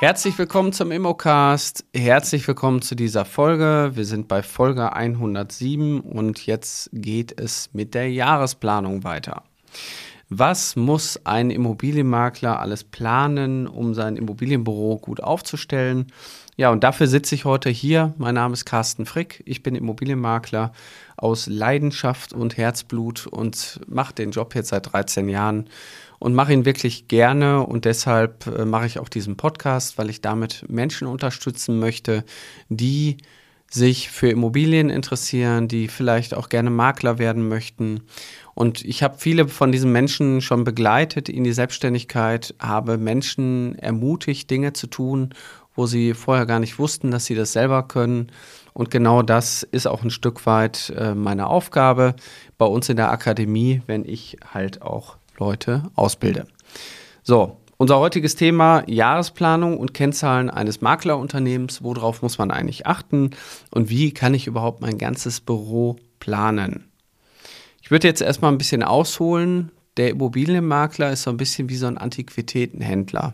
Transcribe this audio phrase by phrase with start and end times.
[0.00, 1.84] Herzlich willkommen zum Immocast.
[1.94, 3.90] Herzlich willkommen zu dieser Folge.
[3.92, 9.42] Wir sind bei Folge 107 und jetzt geht es mit der Jahresplanung weiter.
[10.32, 16.06] Was muss ein Immobilienmakler alles planen, um sein Immobilienbüro gut aufzustellen?
[16.56, 18.14] Ja, und dafür sitze ich heute hier.
[18.16, 19.42] Mein Name ist Carsten Frick.
[19.44, 20.70] Ich bin Immobilienmakler
[21.16, 25.68] aus Leidenschaft und Herzblut und mache den Job jetzt seit 13 Jahren
[26.20, 30.20] und mache ihn wirklich gerne und deshalb äh, mache ich auch diesen Podcast, weil ich
[30.20, 32.24] damit Menschen unterstützen möchte,
[32.68, 33.16] die
[33.70, 38.02] sich für Immobilien interessieren, die vielleicht auch gerne Makler werden möchten.
[38.54, 44.50] Und ich habe viele von diesen Menschen schon begleitet in die Selbstständigkeit, habe Menschen ermutigt,
[44.50, 45.30] Dinge zu tun,
[45.76, 48.32] wo sie vorher gar nicht wussten, dass sie das selber können.
[48.72, 52.16] Und genau das ist auch ein Stück weit äh, meine Aufgabe
[52.58, 56.46] bei uns in der Akademie, wenn ich halt auch Leute ausbilde.
[57.22, 61.82] So, unser heutiges Thema Jahresplanung und Kennzahlen eines Maklerunternehmens.
[61.82, 63.30] Worauf muss man eigentlich achten
[63.70, 66.90] und wie kann ich überhaupt mein ganzes Büro planen?
[67.80, 69.72] Ich würde jetzt erstmal ein bisschen ausholen.
[69.96, 73.32] Der Immobilienmakler ist so ein bisschen wie so ein Antiquitätenhändler.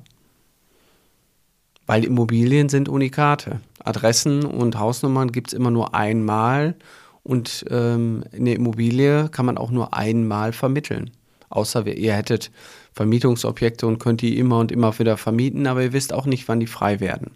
[1.86, 3.60] Weil Immobilien sind Unikate.
[3.82, 6.76] Adressen und Hausnummern gibt es immer nur einmal
[7.24, 11.10] und ähm, eine Immobilie kann man auch nur einmal vermitteln.
[11.48, 12.50] Außer ihr hättet
[12.92, 16.60] Vermietungsobjekte und könnt die immer und immer wieder vermieten, aber ihr wisst auch nicht, wann
[16.60, 17.32] die frei werden.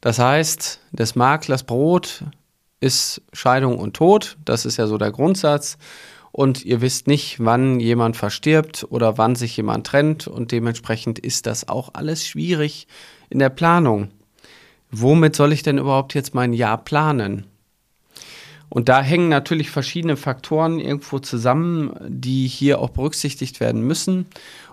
[0.00, 2.24] Das heißt, des Maklers Brot
[2.80, 4.36] ist Scheidung und Tod.
[4.44, 5.78] Das ist ja so der Grundsatz.
[6.32, 10.26] Und ihr wisst nicht, wann jemand verstirbt oder wann sich jemand trennt.
[10.26, 12.88] Und dementsprechend ist das auch alles schwierig
[13.30, 14.08] in der Planung.
[14.90, 17.46] Womit soll ich denn überhaupt jetzt mein Jahr planen?
[18.72, 24.24] Und da hängen natürlich verschiedene Faktoren irgendwo zusammen, die hier auch berücksichtigt werden müssen.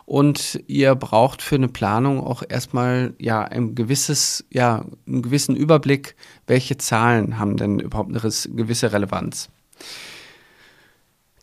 [0.06, 6.16] Und ihr braucht für eine Planung auch erstmal ja ein gewisses, ja, einen gewissen Überblick,
[6.48, 9.50] welche Zahlen haben denn überhaupt eine gewisse Relevanz.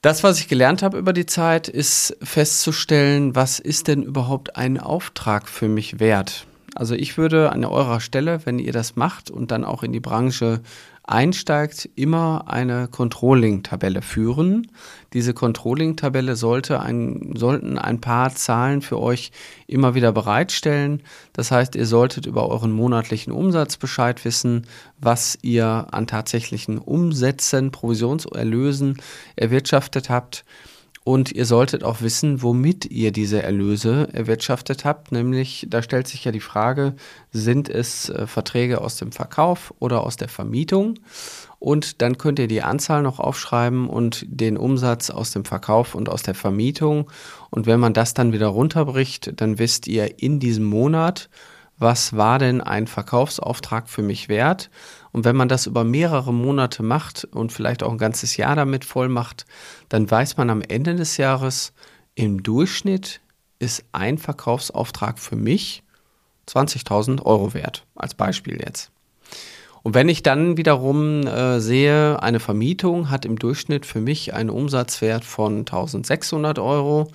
[0.00, 4.80] Das, was ich gelernt habe über die Zeit, ist festzustellen, was ist denn überhaupt ein
[4.80, 6.46] Auftrag für mich wert?
[6.76, 10.00] Also ich würde an eurer Stelle, wenn ihr das macht und dann auch in die
[10.00, 10.60] Branche
[11.06, 14.70] einsteigt, immer eine Controlling-Tabelle führen.
[15.12, 19.30] Diese Controlling-Tabelle sollte ein, sollten ein paar Zahlen für euch
[19.66, 21.02] immer wieder bereitstellen.
[21.32, 24.66] Das heißt, ihr solltet über euren monatlichen Umsatz Bescheid wissen,
[24.98, 28.96] was ihr an tatsächlichen Umsätzen, Provisionserlösen
[29.36, 30.44] erwirtschaftet habt.
[31.06, 35.12] Und ihr solltet auch wissen, womit ihr diese Erlöse erwirtschaftet habt.
[35.12, 36.96] Nämlich, da stellt sich ja die Frage,
[37.30, 40.98] sind es äh, Verträge aus dem Verkauf oder aus der Vermietung?
[41.60, 46.08] Und dann könnt ihr die Anzahl noch aufschreiben und den Umsatz aus dem Verkauf und
[46.08, 47.08] aus der Vermietung.
[47.50, 51.28] Und wenn man das dann wieder runterbricht, dann wisst ihr in diesem Monat,
[51.78, 54.70] was war denn ein Verkaufsauftrag für mich wert?
[55.12, 58.84] Und wenn man das über mehrere Monate macht und vielleicht auch ein ganzes Jahr damit
[58.84, 59.46] voll macht,
[59.88, 61.72] dann weiß man am Ende des Jahres,
[62.14, 63.20] im Durchschnitt
[63.58, 65.82] ist ein Verkaufsauftrag für mich
[66.48, 68.90] 20.000 Euro wert, als Beispiel jetzt.
[69.82, 74.50] Und wenn ich dann wiederum äh, sehe, eine Vermietung hat im Durchschnitt für mich einen
[74.50, 77.08] Umsatzwert von 1600 Euro,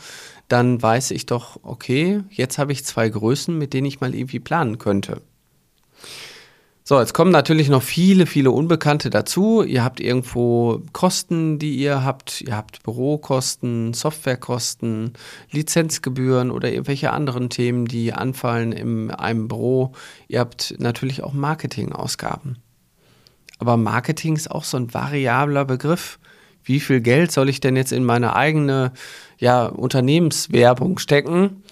[0.52, 4.40] dann weiß ich doch, okay, jetzt habe ich zwei Größen, mit denen ich mal irgendwie
[4.40, 5.22] planen könnte.
[6.84, 9.64] So, jetzt kommen natürlich noch viele, viele Unbekannte dazu.
[9.64, 12.42] Ihr habt irgendwo Kosten, die ihr habt.
[12.42, 15.14] Ihr habt Bürokosten, Softwarekosten,
[15.52, 19.94] Lizenzgebühren oder irgendwelche anderen Themen, die anfallen in einem Büro.
[20.28, 22.58] Ihr habt natürlich auch Marketingausgaben.
[23.60, 26.20] Aber Marketing ist auch so ein variabler Begriff
[26.64, 28.92] wie viel Geld soll ich denn jetzt in meine eigene
[29.38, 31.64] ja, Unternehmenswerbung stecken?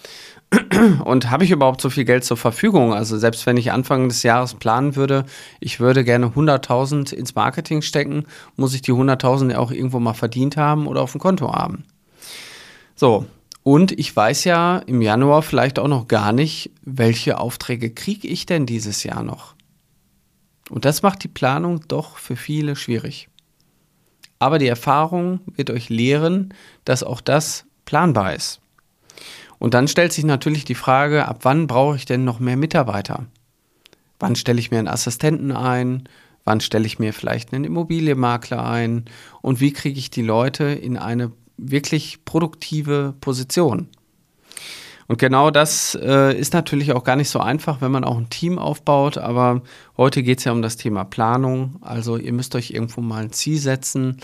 [1.06, 2.94] Und habe ich überhaupt so viel Geld zur Verfügung?
[2.94, 5.26] Also selbst wenn ich Anfang des Jahres planen würde,
[5.60, 10.16] ich würde gerne 100.000 ins Marketing stecken, muss ich die 100.000 ja auch irgendwo mal
[10.16, 11.84] verdient haben oder auf dem Konto haben.
[12.96, 13.28] So,
[13.62, 18.48] und ich weiß ja im Januar vielleicht auch noch gar nicht, welche Aufträge kriege ich
[18.48, 19.54] denn dieses Jahr noch.
[20.69, 23.30] Und das macht die Planung doch für viele schwierig.
[24.39, 26.53] Aber die Erfahrung wird euch lehren,
[26.86, 28.62] dass auch das planbar ist.
[29.59, 33.25] Und dann stellt sich natürlich die Frage, ab wann brauche ich denn noch mehr Mitarbeiter?
[34.18, 36.07] Wann stelle ich mir einen Assistenten ein?
[36.45, 39.06] Wann stelle ich mir vielleicht einen Immobilienmakler ein?
[39.41, 43.89] Und wie kriege ich die Leute in eine wirklich produktive Position?
[45.10, 48.30] Und genau das äh, ist natürlich auch gar nicht so einfach, wenn man auch ein
[48.30, 49.18] Team aufbaut.
[49.18, 49.64] Aber
[49.98, 51.78] heute geht es ja um das Thema Planung.
[51.82, 54.18] Also ihr müsst euch irgendwo mal ein Ziel setzen.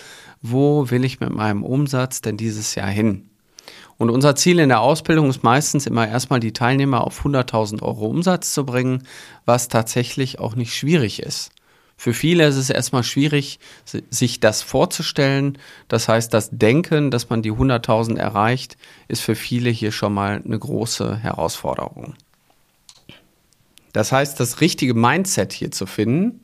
[0.44, 3.28] Wo will ich mit meinem Umsatz denn dieses Jahr hin?
[3.98, 8.06] Und unser Ziel in der Ausbildung ist meistens immer erstmal die Teilnehmer auf 100.000 Euro
[8.06, 9.08] Umsatz zu bringen,
[9.46, 11.52] was tatsächlich auch nicht schwierig ist.
[11.98, 13.60] Für viele ist es erstmal schwierig,
[14.10, 15.58] sich das vorzustellen.
[15.88, 18.78] Das heißt, das Denken, dass man die 100.000 erreicht,
[19.08, 22.16] ist für viele hier schon mal eine große Herausforderung.
[23.94, 26.42] Das heißt, das richtige Mindset hier zu finden,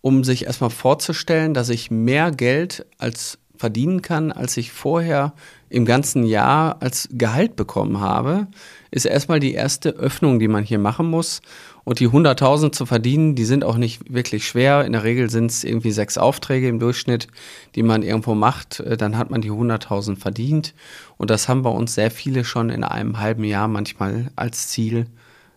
[0.00, 5.32] um sich erstmal vorzustellen, dass ich mehr Geld als verdienen kann, als ich vorher
[5.68, 8.46] im ganzen Jahr als Gehalt bekommen habe,
[8.90, 11.42] ist erstmal die erste Öffnung, die man hier machen muss.
[11.88, 14.84] Und die 100.000 zu verdienen, die sind auch nicht wirklich schwer.
[14.84, 17.28] In der Regel sind es irgendwie sechs Aufträge im Durchschnitt,
[17.76, 18.80] die man irgendwo macht.
[18.80, 20.74] Äh, dann hat man die 100.000 verdient.
[21.16, 25.06] Und das haben bei uns sehr viele schon in einem halben Jahr manchmal als Ziel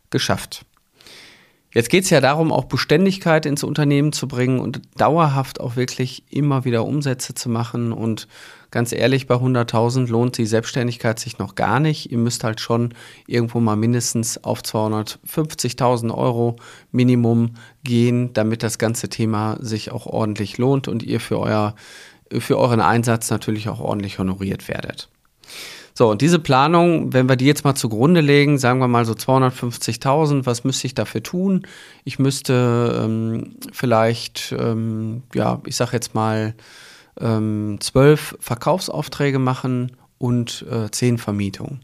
[0.10, 0.64] geschafft.
[1.74, 6.24] Jetzt geht es ja darum, auch Beständigkeit ins Unternehmen zu bringen und dauerhaft auch wirklich
[6.30, 7.92] immer wieder Umsätze zu machen.
[7.92, 8.30] Und
[8.72, 12.12] ganz ehrlich, bei 100.000 lohnt die Selbstständigkeit sich noch gar nicht.
[12.12, 12.94] Ihr müsst halt schon
[13.28, 16.56] irgendwo mal mindestens auf 250.000 Euro
[16.92, 21.76] Minimum gehen, damit das ganze Thema sich auch ordentlich lohnt und ihr für, euer,
[22.40, 25.10] für euren Einsatz natürlich auch ordentlich honoriert werdet.
[25.94, 29.12] So, und diese Planung, wenn wir die jetzt mal zugrunde legen, sagen wir mal so
[29.12, 31.68] 250.000, was müsste ich dafür tun?
[32.06, 36.56] Ich müsste ähm, vielleicht, ähm, ja, ich sag jetzt mal,
[37.20, 41.82] ähm, zwölf Verkaufsaufträge machen und äh, zehn Vermietungen.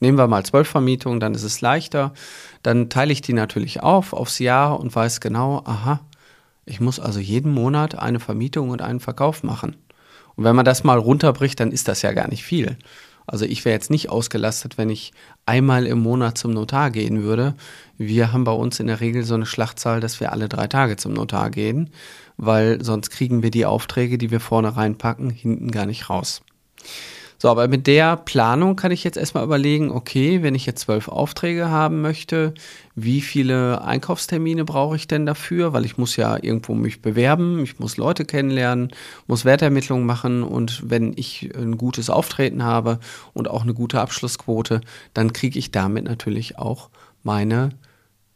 [0.00, 2.12] Nehmen wir mal zwölf Vermietungen, dann ist es leichter.
[2.62, 6.00] Dann teile ich die natürlich auf aufs Jahr und weiß genau, aha,
[6.66, 9.76] ich muss also jeden Monat eine Vermietung und einen Verkauf machen.
[10.36, 12.76] Und wenn man das mal runterbricht, dann ist das ja gar nicht viel.
[13.26, 15.12] Also ich wäre jetzt nicht ausgelastet, wenn ich
[15.46, 17.54] einmal im Monat zum Notar gehen würde.
[17.96, 20.96] Wir haben bei uns in der Regel so eine Schlachtzahl, dass wir alle drei Tage
[20.96, 21.90] zum Notar gehen,
[22.36, 26.42] weil sonst kriegen wir die Aufträge, die wir vorne reinpacken, hinten gar nicht raus.
[27.38, 31.08] So, aber mit der Planung kann ich jetzt erstmal überlegen, okay, wenn ich jetzt zwölf
[31.08, 32.54] Aufträge haben möchte,
[32.94, 35.72] wie viele Einkaufstermine brauche ich denn dafür?
[35.72, 38.90] Weil ich muss ja irgendwo mich bewerben, ich muss Leute kennenlernen,
[39.26, 42.98] muss Wertermittlungen machen und wenn ich ein gutes Auftreten habe
[43.32, 44.80] und auch eine gute Abschlussquote,
[45.12, 46.88] dann kriege ich damit natürlich auch
[47.22, 47.70] meine,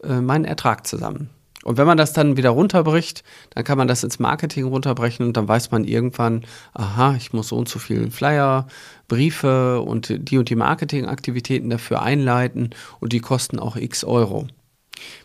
[0.03, 1.31] äh, meinen Ertrag zusammen.
[1.65, 5.37] Und wenn man das dann wieder runterbricht, dann kann man das ins Marketing runterbrechen und
[5.37, 8.67] dann weiß man irgendwann, aha, ich muss so und so viel Flyer,
[9.09, 12.71] Briefe und die und die Marketingaktivitäten dafür einleiten
[13.01, 14.47] und die kosten auch x Euro.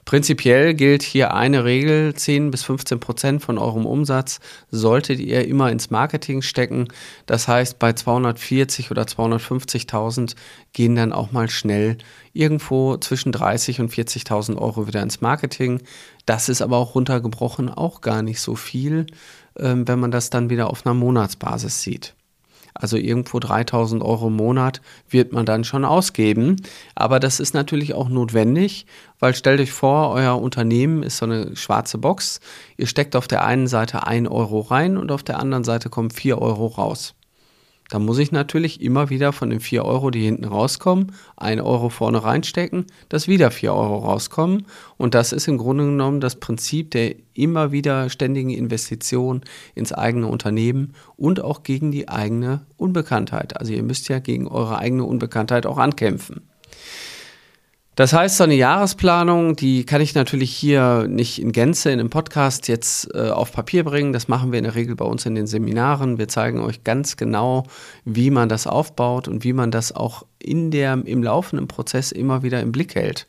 [0.06, 4.40] Prinzipiell gilt hier eine Regel, 10 bis 15 Prozent von eurem Umsatz
[4.70, 6.88] solltet ihr immer ins Marketing stecken.
[7.26, 10.36] Das heißt, bei 240 oder 250.000
[10.74, 11.98] gehen dann auch mal schnell
[12.34, 15.82] irgendwo zwischen 30 und 40.000 Euro wieder ins Marketing.
[16.26, 19.08] Das ist aber auch runtergebrochen auch gar nicht so viel,
[19.58, 22.14] ähm, wenn man das dann wieder auf einer Monatsbasis sieht.
[22.74, 26.58] Also irgendwo 3000 Euro im Monat wird man dann schon ausgeben.
[26.96, 28.86] Aber das ist natürlich auch notwendig,
[29.20, 32.40] weil stellt euch vor, euer Unternehmen ist so eine schwarze Box.
[32.78, 36.10] Ihr steckt auf der einen Seite 1 Euro rein und auf der anderen Seite kommen
[36.10, 37.16] 4 Euro raus.
[37.94, 41.90] Da muss ich natürlich immer wieder von den 4 Euro, die hinten rauskommen, 1 Euro
[41.90, 44.66] vorne reinstecken, dass wieder 4 Euro rauskommen.
[44.98, 49.42] Und das ist im Grunde genommen das Prinzip der immer wieder ständigen Investition
[49.76, 53.60] ins eigene Unternehmen und auch gegen die eigene Unbekanntheit.
[53.60, 56.42] Also ihr müsst ja gegen eure eigene Unbekanntheit auch ankämpfen.
[57.96, 62.10] Das heißt, so eine Jahresplanung, die kann ich natürlich hier nicht in Gänze in einem
[62.10, 64.14] Podcast jetzt äh, auf Papier bringen.
[64.14, 66.18] Das machen wir in der Regel bei uns in den Seminaren.
[66.18, 67.66] Wir zeigen euch ganz genau,
[68.04, 72.42] wie man das aufbaut und wie man das auch in der, im laufenden Prozess immer
[72.42, 73.28] wieder im Blick hält.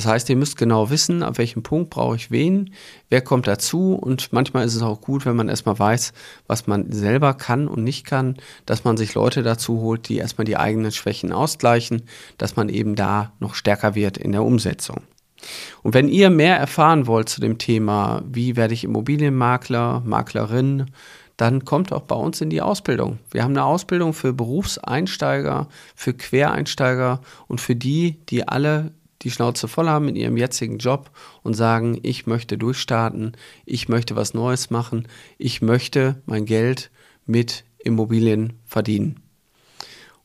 [0.00, 2.72] Das heißt, ihr müsst genau wissen, ab welchem Punkt brauche ich wen,
[3.10, 6.14] wer kommt dazu und manchmal ist es auch gut, wenn man erstmal weiß,
[6.46, 10.46] was man selber kann und nicht kann, dass man sich Leute dazu holt, die erstmal
[10.46, 12.04] die eigenen Schwächen ausgleichen,
[12.38, 15.02] dass man eben da noch stärker wird in der Umsetzung.
[15.82, 20.86] Und wenn ihr mehr erfahren wollt zu dem Thema, wie werde ich Immobilienmakler, Maklerin,
[21.36, 23.18] dann kommt auch bei uns in die Ausbildung.
[23.30, 28.92] Wir haben eine Ausbildung für Berufseinsteiger, für Quereinsteiger und für die, die alle
[29.22, 31.10] die Schnauze voll haben in ihrem jetzigen Job
[31.42, 33.36] und sagen, ich möchte durchstarten,
[33.66, 35.08] ich möchte was Neues machen,
[35.38, 36.90] ich möchte mein Geld
[37.26, 39.22] mit Immobilien verdienen.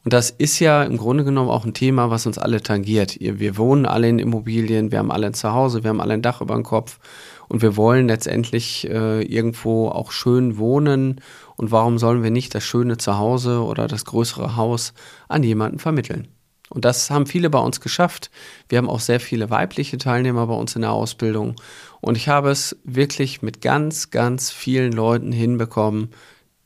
[0.06, 3.18] Und das ist ja im Grunde genommen auch ein Thema, was uns alle tangiert.
[3.20, 6.42] Wir wohnen alle in Immobilien, wir haben alle ein Zuhause, wir haben alle ein Dach
[6.42, 7.00] über dem Kopf
[7.48, 11.22] und wir wollen letztendlich äh, irgendwo auch schön wohnen.
[11.56, 14.94] Und warum sollen wir nicht das schöne Zuhause oder das größere Haus
[15.28, 16.28] an jemanden vermitteln?
[16.75, 18.29] Und das haben viele bei uns geschafft.
[18.67, 21.55] Wir haben auch sehr viele weibliche Teilnehmer bei uns in der Ausbildung.
[22.01, 26.10] Und ich habe es wirklich mit ganz, ganz vielen Leuten hinbekommen,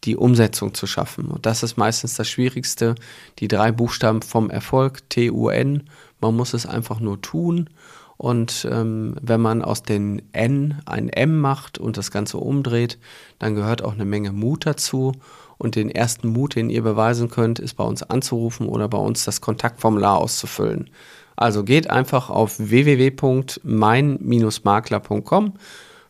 [0.06, 1.28] die Umsetzung zu schaffen.
[1.28, 2.96] Und das ist meistens das Schwierigste.
[3.38, 5.84] Die drei Buchstaben vom Erfolg, T-U-N.
[6.20, 7.70] Man muss es einfach nur tun.
[8.18, 12.98] Und ähm, wenn man aus den N ein M macht und das Ganze umdreht,
[13.38, 15.14] dann gehört auch eine Menge Mut dazu.
[15.60, 19.26] Und den ersten Mut, den ihr beweisen könnt, ist bei uns anzurufen oder bei uns
[19.26, 20.90] das Kontaktformular auszufüllen.
[21.36, 25.54] Also geht einfach auf www.mein-makler.com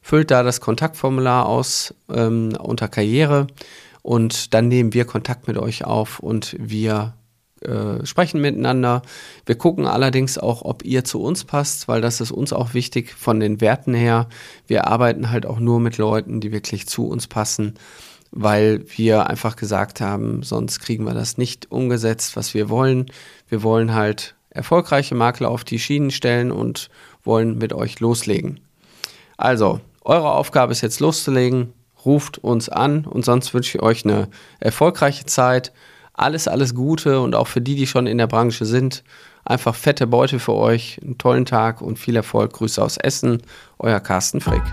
[0.01, 3.47] füllt da das Kontaktformular aus ähm, unter Karriere
[4.01, 7.13] und dann nehmen wir Kontakt mit euch auf und wir
[7.61, 9.01] äh, sprechen miteinander.
[9.45, 13.13] Wir gucken allerdings auch, ob ihr zu uns passt, weil das ist uns auch wichtig
[13.13, 14.27] von den Werten her.
[14.65, 17.75] Wir arbeiten halt auch nur mit Leuten, die wirklich zu uns passen,
[18.31, 23.07] weil wir einfach gesagt haben, sonst kriegen wir das nicht umgesetzt, was wir wollen.
[23.47, 26.89] Wir wollen halt erfolgreiche Makler auf die Schienen stellen und
[27.23, 28.59] wollen mit euch loslegen.
[29.37, 31.73] Also, eure Aufgabe ist jetzt loszulegen.
[32.05, 35.73] Ruft uns an und sonst wünsche ich euch eine erfolgreiche Zeit.
[36.13, 39.03] Alles, alles Gute und auch für die, die schon in der Branche sind.
[39.45, 42.53] Einfach fette Beute für euch, einen tollen Tag und viel Erfolg.
[42.53, 43.41] Grüße aus Essen,
[43.79, 44.63] euer Carsten Frick.